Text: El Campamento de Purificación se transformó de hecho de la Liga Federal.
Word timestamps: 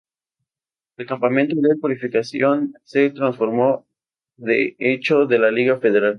El 0.97 1.05
Campamento 1.05 1.55
de 1.61 1.75
Purificación 1.75 2.73
se 2.83 3.11
transformó 3.11 3.85
de 4.35 4.75
hecho 4.79 5.27
de 5.27 5.37
la 5.37 5.51
Liga 5.51 5.77
Federal. 5.77 6.09